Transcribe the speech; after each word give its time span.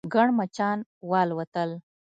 ګڼ 0.13 0.27
مچان 0.37 0.77
والوتل. 1.09 1.69